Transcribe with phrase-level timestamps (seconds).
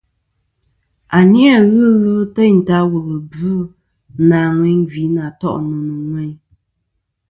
[1.17, 3.51] A ni-a ghɨ ɨlvɨ teyn ta wulwi bvɨ
[4.29, 6.33] nà ŋweyn gvi nà to'nɨ nɨ̀ ŋweyn.